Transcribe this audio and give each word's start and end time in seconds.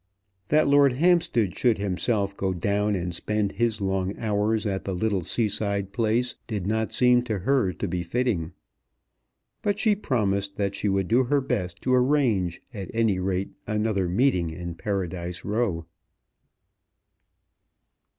That 0.47 0.67
Lord 0.67 0.93
Hampstead 0.93 1.55
should 1.55 1.77
himself 1.77 2.35
go 2.35 2.53
down 2.55 2.95
and 2.95 3.13
spend 3.13 3.51
his 3.51 3.81
long 3.81 4.17
hours 4.17 4.65
at 4.65 4.83
the 4.83 4.95
little 4.95 5.21
seaside 5.21 5.91
place 5.93 6.33
did 6.47 6.65
not 6.65 6.91
seem 6.91 7.21
to 7.25 7.37
her 7.37 7.71
to 7.73 7.87
be 7.87 8.01
fitting. 8.01 8.53
But 9.61 9.77
she 9.79 9.93
promised 9.95 10.55
that 10.55 10.73
she 10.73 10.89
would 10.89 11.07
do 11.07 11.25
her 11.25 11.39
best 11.39 11.83
to 11.83 11.93
arrange 11.93 12.63
at 12.73 12.89
any 12.95 13.19
rate 13.19 13.51
another 13.67 14.09
meeting 14.09 14.49
in 14.49 14.73
Paradise 14.73 15.45
Row. 15.45 15.85